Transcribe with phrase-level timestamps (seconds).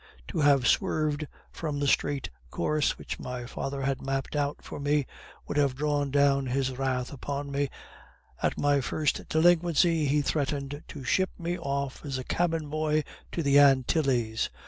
[0.29, 5.05] To have swerved from the straight course which my father had mapped out for me,
[5.47, 7.69] would have drawn down his wrath upon me;
[8.41, 13.43] at my first delinquency, he threatened to ship me off as a cabin boy to
[13.43, 14.49] the Antilles.